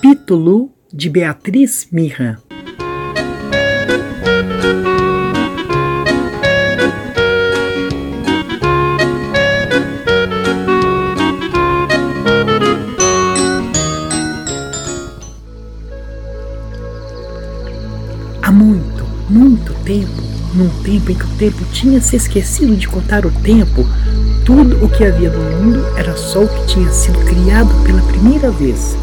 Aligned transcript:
Pitulu 0.00 0.70
de 0.92 1.08
Beatriz 1.08 1.88
Mirra. 1.92 2.47
Tempo, 20.08 20.22
num 20.54 20.68
tempo 20.82 21.10
em 21.12 21.14
que 21.14 21.24
o 21.24 21.36
tempo 21.38 21.64
tinha 21.72 22.00
se 22.00 22.16
esquecido 22.16 22.76
de 22.76 22.88
contar 22.88 23.26
o 23.26 23.30
tempo, 23.30 23.86
tudo 24.44 24.82
o 24.84 24.88
que 24.88 25.04
havia 25.04 25.30
no 25.30 25.56
mundo 25.56 25.84
era 25.96 26.16
só 26.16 26.42
o 26.42 26.48
que 26.48 26.66
tinha 26.66 26.90
sido 26.90 27.18
criado 27.24 27.72
pela 27.84 28.00
primeira 28.02 28.50
vez 28.50 28.96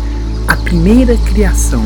a 0.48 0.56
primeira 0.56 1.16
criação. 1.18 1.84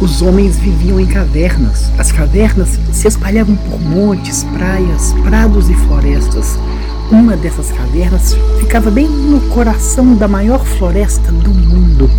Os 0.00 0.22
homens 0.22 0.58
viviam 0.58 0.98
em 0.98 1.06
cavernas. 1.06 1.90
As 1.98 2.10
cavernas 2.10 2.78
se 2.92 3.06
espalhavam 3.06 3.54
por 3.54 3.80
montes, 3.80 4.44
praias, 4.44 5.12
prados 5.22 5.68
e 5.68 5.74
florestas. 5.74 6.58
Uma 7.10 7.36
dessas 7.36 7.70
cavernas 7.70 8.34
ficava 8.58 8.90
bem 8.90 9.06
no 9.06 9.40
coração 9.50 10.14
da 10.14 10.26
maior 10.26 10.64
floresta 10.64 11.30
do 11.30 11.50
mundo. 11.50 12.10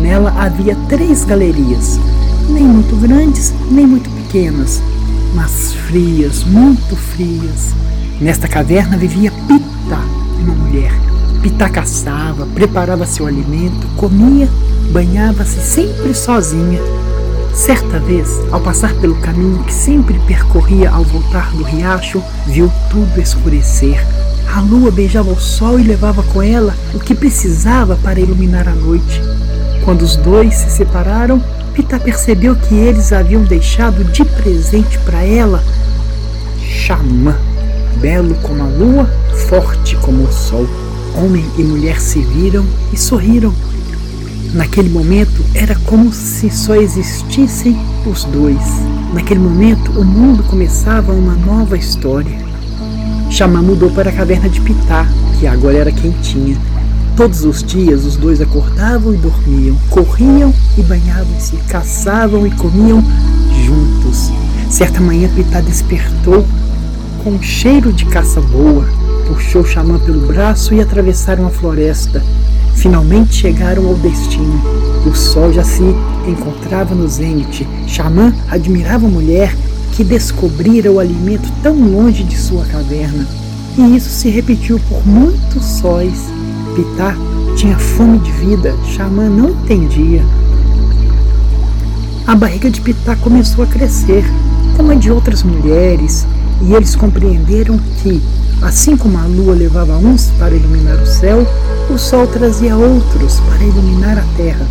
Nela 0.00 0.32
havia 0.38 0.76
três 0.88 1.24
galerias, 1.24 1.98
nem 2.48 2.62
muito 2.62 2.94
grandes, 2.96 3.52
nem 3.70 3.86
muito 3.86 4.08
pequenas, 4.10 4.80
mas 5.34 5.72
frias, 5.88 6.44
muito 6.44 6.96
frias. 6.96 7.74
Nesta 8.20 8.48
caverna 8.48 8.96
vivia 8.96 9.30
Pita, 9.30 9.98
uma 10.40 10.54
mulher. 10.54 10.92
Pita 11.42 11.68
caçava, 11.68 12.46
preparava 12.46 13.06
seu 13.06 13.26
alimento, 13.26 13.86
comia 13.96 14.48
banhava-se 14.92 15.60
sempre 15.60 16.14
sozinha. 16.14 16.80
Certa 17.54 17.98
vez, 17.98 18.28
ao 18.52 18.60
passar 18.60 18.94
pelo 18.94 19.16
caminho 19.16 19.64
que 19.64 19.72
sempre 19.72 20.18
percorria 20.26 20.90
ao 20.90 21.04
voltar 21.04 21.50
do 21.52 21.62
riacho, 21.62 22.22
viu 22.46 22.70
tudo 22.90 23.20
escurecer. 23.20 23.98
A 24.54 24.60
lua 24.60 24.90
beijava 24.90 25.30
o 25.30 25.40
sol 25.40 25.78
e 25.80 25.82
levava 25.82 26.22
com 26.22 26.42
ela 26.42 26.74
o 26.94 26.98
que 27.00 27.14
precisava 27.14 27.96
para 27.96 28.20
iluminar 28.20 28.68
a 28.68 28.74
noite. 28.74 29.20
Quando 29.84 30.02
os 30.02 30.16
dois 30.16 30.54
se 30.54 30.70
separaram, 30.70 31.42
Pita 31.76 32.00
percebeu 32.00 32.56
que 32.56 32.74
eles 32.74 33.12
haviam 33.12 33.44
deixado 33.44 34.02
de 34.02 34.24
presente 34.24 34.98
para 35.00 35.22
ela 35.22 35.62
Xamã, 36.58 37.36
belo 38.00 38.34
como 38.36 38.62
a 38.62 38.66
lua, 38.66 39.10
forte 39.46 39.94
como 39.96 40.24
o 40.24 40.32
sol. 40.32 40.66
Homem 41.14 41.44
e 41.58 41.62
mulher 41.62 42.00
se 42.00 42.20
viram 42.20 42.64
e 42.94 42.96
sorriram 42.96 43.52
Naquele 44.54 44.88
momento 44.88 45.44
era 45.54 45.74
como 45.84 46.10
se 46.14 46.48
só 46.48 46.74
existissem 46.74 47.76
os 48.06 48.24
dois. 48.24 48.62
Naquele 49.12 49.40
momento 49.40 49.90
o 50.00 50.04
mundo 50.04 50.42
começava 50.44 51.12
uma 51.12 51.34
nova 51.34 51.76
história. 51.76 52.38
Xamã 53.30 53.60
mudou 53.60 53.90
para 53.90 54.08
a 54.08 54.12
caverna 54.14 54.48
de 54.48 54.62
Pitá, 54.62 55.06
que 55.38 55.46
agora 55.46 55.76
era 55.76 55.92
quentinha. 55.92 56.56
Todos 57.16 57.46
os 57.46 57.62
dias 57.62 58.04
os 58.04 58.14
dois 58.14 58.42
acordavam 58.42 59.14
e 59.14 59.16
dormiam, 59.16 59.74
corriam 59.88 60.52
e 60.76 60.82
banhavam-se, 60.82 61.56
caçavam 61.66 62.46
e 62.46 62.50
comiam 62.50 63.02
juntos. 63.64 64.30
Certa 64.68 65.00
manhã 65.00 65.26
Pitá 65.34 65.62
despertou 65.62 66.44
com 67.24 67.30
um 67.30 67.42
cheiro 67.42 67.90
de 67.90 68.04
caça 68.04 68.38
boa, 68.42 68.86
puxou 69.26 69.64
Xamã 69.64 69.98
pelo 69.98 70.26
braço 70.26 70.74
e 70.74 70.80
atravessaram 70.82 71.46
a 71.46 71.50
floresta. 71.50 72.22
Finalmente 72.74 73.34
chegaram 73.34 73.86
ao 73.86 73.94
destino. 73.94 74.60
O 75.06 75.14
sol 75.14 75.50
já 75.54 75.64
se 75.64 75.82
encontrava 76.28 76.94
no 76.94 77.08
zênite. 77.08 77.66
Xamã 77.86 78.34
admirava 78.50 79.06
a 79.06 79.10
mulher 79.10 79.56
que 79.92 80.04
descobrira 80.04 80.92
o 80.92 81.00
alimento 81.00 81.50
tão 81.62 81.76
longe 81.80 82.22
de 82.22 82.36
sua 82.36 82.66
caverna. 82.66 83.26
E 83.78 83.96
isso 83.96 84.10
se 84.10 84.28
repetiu 84.28 84.78
por 84.90 85.06
muitos 85.06 85.64
sóis. 85.64 86.35
Pitá 86.76 87.16
tinha 87.56 87.78
fome 87.78 88.18
de 88.18 88.30
vida, 88.32 88.74
Xamã 88.84 89.30
não 89.30 89.48
entendia. 89.48 90.22
A 92.26 92.34
barriga 92.34 92.70
de 92.70 92.82
Pitá 92.82 93.16
começou 93.16 93.64
a 93.64 93.66
crescer, 93.66 94.22
como 94.76 94.92
a 94.92 94.94
de 94.94 95.10
outras 95.10 95.42
mulheres, 95.42 96.26
e 96.60 96.74
eles 96.74 96.94
compreenderam 96.94 97.78
que, 98.02 98.22
assim 98.60 98.94
como 98.94 99.16
a 99.16 99.22
lua 99.22 99.54
levava 99.54 99.96
uns 99.96 100.30
para 100.38 100.54
iluminar 100.54 100.98
o 100.98 101.06
céu, 101.06 101.46
o 101.88 101.96
sol 101.96 102.26
trazia 102.26 102.76
outros 102.76 103.40
para 103.40 103.64
iluminar 103.64 104.18
a 104.18 104.24
terra. 104.36 104.66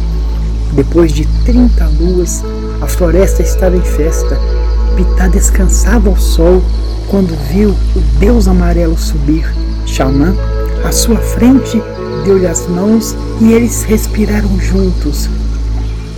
Depois 0.74 1.12
de 1.12 1.26
trinta 1.44 1.90
luas, 2.00 2.44
a 2.82 2.88
floresta 2.88 3.42
estava 3.42 3.78
em 3.78 3.82
festa. 3.82 4.40
Pitá 4.96 5.28
descansava 5.28 6.08
ao 6.08 6.18
sol 6.18 6.62
quando 7.08 7.36
viu 7.52 7.72
o 7.96 8.00
deus 8.20 8.48
amarelo 8.48 8.96
subir. 8.96 9.52
Xamã, 9.88 10.36
à 10.86 10.92
sua 10.92 11.18
frente, 11.18 11.82
deu-lhe 12.24 12.48
as 12.48 12.68
mãos 12.68 13.16
e 13.42 13.52
eles 13.52 13.84
respiraram 13.84 14.60
juntos. 14.60 15.30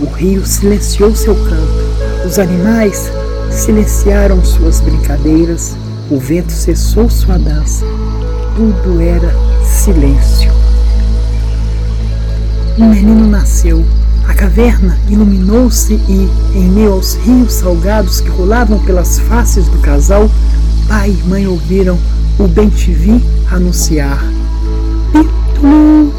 O 0.00 0.06
rio 0.06 0.44
silenciou 0.46 1.14
seu 1.14 1.34
canto. 1.34 2.26
Os 2.26 2.38
animais 2.38 3.10
silenciaram 3.50 4.44
suas 4.44 4.80
brincadeiras. 4.80 5.76
O 6.10 6.18
vento 6.18 6.52
cessou 6.52 7.10
sua 7.10 7.38
dança. 7.38 7.84
Tudo 8.56 9.00
era 9.00 9.34
silêncio 9.64 10.58
um 12.78 12.90
menino 12.90 13.26
nasceu. 13.26 13.84
A 14.26 14.34
caverna 14.34 14.96
iluminou-se 15.08 15.94
e, 15.94 16.28
em 16.54 16.68
meio 16.70 16.92
aos 16.92 17.14
rios 17.14 17.54
salgados 17.54 18.20
que 18.20 18.28
rolavam 18.28 18.78
pelas 18.78 19.18
faces 19.18 19.66
do 19.66 19.78
casal, 19.78 20.30
pai 20.86 21.10
e 21.10 21.28
mãe 21.28 21.46
ouviram 21.46 21.98
o 22.38 22.46
bem-te-vi 22.46 23.22
anunciar: 23.50 24.22
Pitulu, 25.12 26.12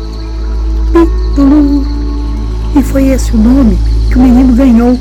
Pitulu. 0.94 1.86
E 2.76 2.84
foi 2.84 3.08
esse 3.08 3.32
o 3.32 3.38
nome 3.38 3.78
que 4.10 4.18
o 4.18 4.22
menino 4.22 4.54
ganhou: 4.54 5.00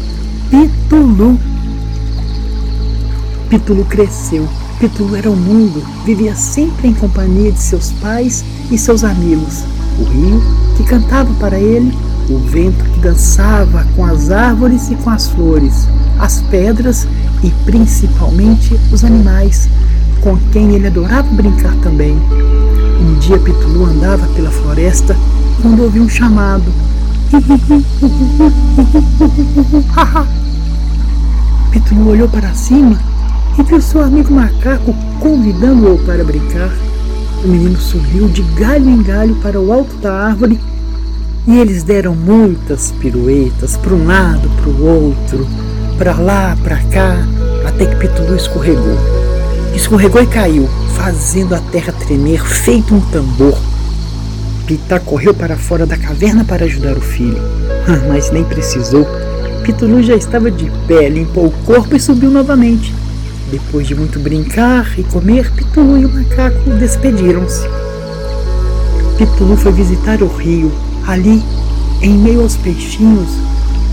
Pitulu. 0.50 1.38
Pitulu 3.48 3.84
cresceu. 3.84 4.46
Pitulu 4.78 5.16
era 5.16 5.30
o 5.30 5.36
mundo, 5.36 5.82
vivia 6.04 6.34
sempre 6.36 6.88
em 6.88 6.94
companhia 6.94 7.50
de 7.50 7.58
seus 7.58 7.90
pais 7.92 8.44
e 8.70 8.78
seus 8.78 9.02
amigos. 9.02 9.64
O 9.98 10.04
rio 10.04 10.40
que 10.76 10.84
cantava 10.84 11.32
para 11.34 11.58
ele, 11.58 11.92
o 12.30 12.38
vento 12.38 12.84
que 12.84 13.00
dançava 13.00 13.84
com 13.96 14.04
as 14.04 14.30
árvores 14.30 14.90
e 14.90 14.94
com 14.96 15.10
as 15.10 15.26
flores, 15.28 15.88
as 16.20 16.40
pedras 16.42 17.08
e 17.42 17.50
principalmente 17.64 18.78
os 18.92 19.04
animais, 19.04 19.68
com 20.20 20.36
quem 20.52 20.74
ele 20.74 20.86
adorava 20.86 21.28
brincar 21.32 21.74
também. 21.76 22.16
Um 23.00 23.14
dia 23.18 23.38
Pitulu 23.38 23.84
andava 23.84 24.26
pela 24.34 24.50
floresta 24.50 25.16
quando 25.62 25.82
ouviu 25.82 26.02
um 26.02 26.08
chamado. 26.08 26.64
Pitulu 31.70 32.10
olhou 32.10 32.28
para 32.28 32.52
cima 32.54 32.98
e 33.58 33.62
viu 33.62 33.80
seu 33.80 34.02
amigo 34.02 34.32
macaco 34.32 34.94
convidando-o 35.20 35.98
para 35.98 36.24
brincar. 36.24 36.70
O 37.44 37.48
menino 37.48 37.78
subiu 37.78 38.28
de 38.28 38.42
galho 38.42 38.88
em 38.88 39.02
galho 39.02 39.36
para 39.36 39.60
o 39.60 39.72
alto 39.72 39.94
da 39.96 40.12
árvore 40.12 40.58
e 41.46 41.56
eles 41.56 41.82
deram 41.82 42.14
muitas 42.14 42.92
piruetas 42.92 43.76
para 43.76 43.94
um 43.94 44.06
lado, 44.06 44.50
para 44.50 44.68
o 44.68 44.84
outro, 44.84 45.46
para 45.96 46.14
lá, 46.14 46.56
para 46.62 46.76
cá, 46.84 47.16
até 47.66 47.86
que 47.86 47.96
Pitulu 47.96 48.36
escorregou. 48.36 48.98
Escorregou 49.78 50.20
e 50.20 50.26
caiu, 50.26 50.68
fazendo 50.96 51.54
a 51.54 51.60
terra 51.60 51.92
tremer, 51.92 52.44
feito 52.44 52.92
um 52.92 53.00
tambor. 53.00 53.56
Pitá 54.66 54.98
correu 54.98 55.32
para 55.32 55.56
fora 55.56 55.86
da 55.86 55.96
caverna 55.96 56.44
para 56.44 56.64
ajudar 56.64 56.98
o 56.98 57.00
filho, 57.00 57.38
mas 58.08 58.28
nem 58.32 58.42
precisou. 58.42 59.06
Pitulu 59.62 60.02
já 60.02 60.16
estava 60.16 60.50
de 60.50 60.68
pé, 60.88 61.08
limpou 61.08 61.46
o 61.46 61.50
corpo 61.64 61.94
e 61.94 62.00
subiu 62.00 62.28
novamente. 62.28 62.92
Depois 63.52 63.86
de 63.86 63.94
muito 63.94 64.18
brincar 64.18 64.98
e 64.98 65.04
comer, 65.04 65.48
Pitulu 65.52 65.96
e 65.96 66.06
o 66.06 66.12
macaco 66.12 66.70
despediram-se. 66.70 67.64
Pitulu 69.16 69.56
foi 69.56 69.70
visitar 69.70 70.20
o 70.22 70.26
rio. 70.26 70.72
Ali, 71.06 71.40
em 72.02 72.18
meio 72.18 72.42
aos 72.42 72.56
peixinhos, 72.56 73.30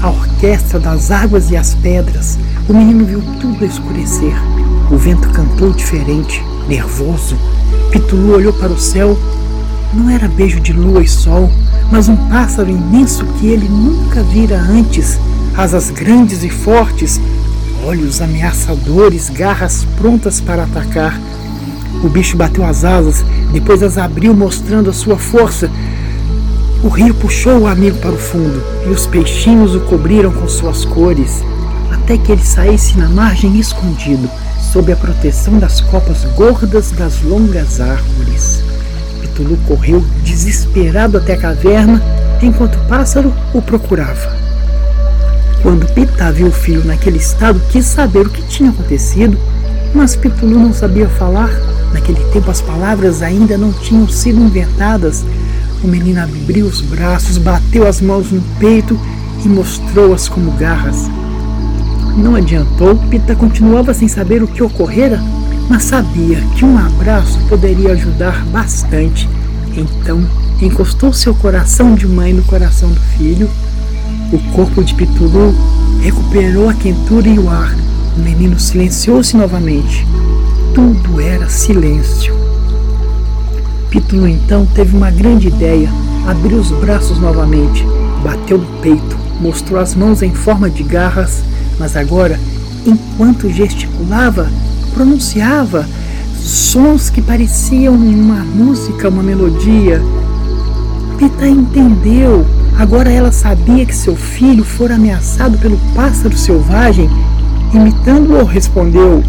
a 0.05 0.09
orquestra 0.09 0.79
das 0.79 1.09
águas 1.09 1.49
e 1.49 1.57
as 1.57 1.73
pedras, 1.73 2.37
o 2.69 2.73
menino 2.73 3.03
viu 3.03 3.23
tudo 3.39 3.65
escurecer. 3.65 4.35
O 4.91 4.97
vento 4.97 5.27
cantou 5.31 5.71
diferente, 5.71 6.43
nervoso. 6.67 7.35
Pitulu 7.89 8.35
olhou 8.35 8.53
para 8.53 8.71
o 8.71 8.77
céu. 8.77 9.17
Não 9.91 10.07
era 10.07 10.27
beijo 10.27 10.59
de 10.59 10.71
lua 10.73 11.01
e 11.01 11.07
sol, 11.07 11.49
mas 11.91 12.07
um 12.07 12.15
pássaro 12.15 12.69
imenso 12.69 13.25
que 13.39 13.47
ele 13.47 13.67
nunca 13.67 14.21
vira 14.21 14.59
antes, 14.59 15.19
asas 15.57 15.89
grandes 15.89 16.43
e 16.43 16.49
fortes, 16.49 17.19
olhos 17.83 18.21
ameaçadores, 18.21 19.31
garras 19.31 19.87
prontas 19.97 20.39
para 20.39 20.65
atacar. 20.65 21.19
O 22.03 22.09
bicho 22.09 22.37
bateu 22.37 22.63
as 22.63 22.85
asas, 22.85 23.25
depois 23.51 23.81
as 23.81 23.97
abriu, 23.97 24.35
mostrando 24.35 24.91
a 24.91 24.93
sua 24.93 25.17
força. 25.17 25.67
O 26.85 26.87
rio 26.87 27.15
puxou 27.15 27.61
o 27.61 27.67
amigo 27.67 27.97
para 27.97 28.11
o 28.11 28.17
fundo 28.17 28.63
e 28.85 28.89
os 28.89 29.07
peixinhos 29.07 29.73
o 29.73 29.79
cobriram 29.79 30.31
com 30.31 30.47
suas 30.47 30.85
cores, 30.85 31.43
até 31.91 32.15
que 32.15 32.31
ele 32.31 32.45
saísse 32.45 32.95
na 32.95 33.09
margem 33.09 33.59
escondido, 33.59 34.29
sob 34.71 34.93
a 34.93 34.95
proteção 34.95 35.57
das 35.57 35.81
copas 35.81 36.23
gordas 36.35 36.91
das 36.91 37.23
longas 37.23 37.81
árvores. 37.81 38.63
Pitulu 39.19 39.57
correu 39.67 40.05
desesperado 40.23 41.17
até 41.17 41.33
a 41.33 41.37
caverna, 41.37 41.99
enquanto 42.39 42.75
o 42.75 42.85
pássaro 42.85 43.33
o 43.51 43.63
procurava. 43.63 44.37
Quando 45.63 45.91
Pitá 45.91 46.29
viu 46.29 46.49
o 46.49 46.51
filho 46.51 46.85
naquele 46.85 47.17
estado, 47.17 47.59
quis 47.71 47.85
saber 47.85 48.27
o 48.27 48.29
que 48.29 48.43
tinha 48.43 48.69
acontecido, 48.69 49.39
mas 49.91 50.15
Pitulu 50.15 50.59
não 50.59 50.71
sabia 50.71 51.09
falar. 51.09 51.49
Naquele 51.91 52.23
tempo 52.25 52.51
as 52.51 52.61
palavras 52.61 53.23
ainda 53.23 53.57
não 53.57 53.73
tinham 53.73 54.07
sido 54.07 54.39
inventadas. 54.39 55.25
O 55.85 55.87
menino 55.87 56.21
abriu 56.21 56.65
os 56.65 56.81
braços, 56.81 57.37
bateu 57.37 57.87
as 57.87 58.01
mãos 58.01 58.31
no 58.31 58.41
peito 58.59 58.99
e 59.45 59.47
mostrou-as 59.47 60.27
como 60.27 60.51
garras. 60.51 61.09
Não 62.17 62.35
adiantou, 62.35 62.95
Pita 63.09 63.35
continuava 63.35 63.93
sem 63.93 64.07
saber 64.07 64.41
o 64.41 64.47
que 64.47 64.63
ocorrera, 64.63 65.21
mas 65.69 65.83
sabia 65.83 66.41
que 66.57 66.65
um 66.65 66.77
abraço 66.77 67.39
poderia 67.47 67.91
ajudar 67.93 68.43
bastante. 68.47 69.29
Então 69.77 70.27
encostou 70.61 71.13
seu 71.13 71.33
coração 71.35 71.95
de 71.95 72.07
mãe 72.07 72.33
no 72.33 72.43
coração 72.43 72.89
do 72.89 73.01
filho 73.17 73.49
o 74.33 74.39
corpo 74.53 74.83
de 74.83 74.93
Pitulu 74.95 75.55
recuperou 76.01 76.67
a 76.67 76.73
quentura 76.73 77.27
e 77.29 77.37
o 77.37 77.49
ar. 77.49 77.75
O 78.17 78.19
menino 78.19 78.59
silenciou-se 78.59 79.37
novamente. 79.37 80.05
Tudo 80.73 81.21
era 81.21 81.47
silêncio. 81.47 82.35
Pitulu 83.95 84.27
então 84.27 84.65
teve 84.65 84.93
uma 84.93 85.09
grande 85.09 85.47
ideia. 85.47 85.89
Abriu 86.27 86.57
os 86.57 86.69
braços 86.69 87.17
novamente, 87.17 87.85
bateu 88.21 88.57
no 88.57 88.65
peito, 88.81 89.17
mostrou 89.39 89.79
as 89.79 89.95
mãos 89.95 90.21
em 90.21 90.33
forma 90.33 90.69
de 90.69 90.83
garras, 90.83 91.41
mas 91.79 91.95
agora, 91.95 92.37
enquanto 92.85 93.49
gesticulava, 93.49 94.49
pronunciava 94.93 95.87
sons 96.37 97.09
que 97.09 97.21
pareciam 97.21 97.93
uma 97.93 98.43
música, 98.43 99.07
uma 99.07 99.23
melodia. 99.23 100.01
Pita 101.17 101.47
entendeu 101.47 102.45
Agora 102.77 103.09
ela 103.09 103.31
sabia 103.31 103.85
que 103.85 103.95
seu 103.95 104.17
filho 104.17 104.65
fora 104.65 104.95
ameaçado 104.95 105.57
pelo 105.57 105.79
pássaro 105.95 106.37
selvagem. 106.37 107.09
Imitando-o, 107.73 108.43
respondeu, 108.43 109.23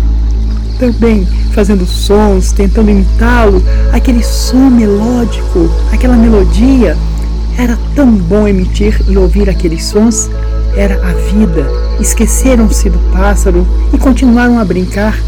também 0.79 1.27
fazendo 1.53 1.87
sons, 1.87 2.53
tentando 2.53 2.91
imitá-lo, 2.91 3.63
aquele 3.93 4.23
som 4.23 4.71
melódico, 4.71 5.71
aquela 5.93 6.17
melodia. 6.17 6.97
Era 7.59 7.79
tão 7.95 8.11
bom 8.13 8.47
emitir 8.47 9.01
e 9.09 9.17
ouvir 9.17 9.49
aqueles 9.49 9.85
sons. 9.85 10.31
Era 10.77 10.95
a 11.07 11.13
vida. 11.31 11.67
Esqueceram-se 11.99 12.91
do 12.91 12.99
pássaro 13.11 13.67
e 13.93 13.99
continuaram 13.99 14.59
a 14.59 14.65
brincar. 14.65 15.19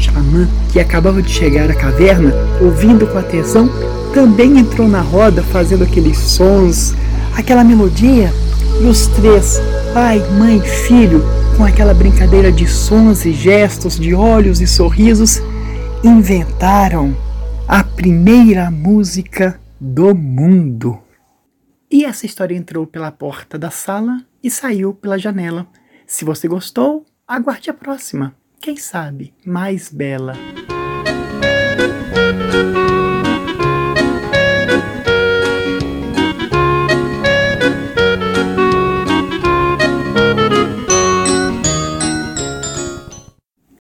Xamã, 0.00 0.48
que 0.72 0.80
acabava 0.80 1.22
de 1.22 1.30
chegar 1.30 1.70
à 1.70 1.74
caverna, 1.74 2.34
ouvindo 2.60 3.06
com 3.06 3.18
atenção, 3.18 3.70
também 4.12 4.58
entrou 4.58 4.88
na 4.88 5.00
roda 5.00 5.42
fazendo 5.42 5.84
aqueles 5.84 6.18
sons, 6.18 6.94
aquela 7.36 7.64
melodia 7.64 8.32
e 8.80 8.84
os 8.84 9.06
três, 9.08 9.60
pai, 9.92 10.24
mãe, 10.38 10.60
filho, 10.60 11.24
com 11.56 11.64
aquela 11.64 11.94
brincadeira 11.94 12.50
de 12.50 12.66
sons 12.66 13.24
e 13.24 13.32
gestos, 13.32 13.98
de 13.98 14.14
olhos 14.14 14.60
e 14.60 14.66
sorrisos, 14.66 15.40
inventaram 16.02 17.16
a 17.68 17.82
primeira 17.84 18.70
música 18.70 19.60
do 19.80 20.14
mundo. 20.14 20.98
E 21.90 22.04
essa 22.04 22.26
história 22.26 22.56
entrou 22.56 22.86
pela 22.86 23.12
porta 23.12 23.58
da 23.58 23.70
sala 23.70 24.20
e 24.42 24.50
saiu 24.50 24.92
pela 24.92 25.18
janela. 25.18 25.66
Se 26.06 26.24
você 26.24 26.48
gostou, 26.48 27.04
aguarde 27.26 27.70
a 27.70 27.74
próxima. 27.74 28.34
Quem 28.60 28.76
sabe 28.76 29.32
mais 29.44 29.90
bela. 29.90 30.34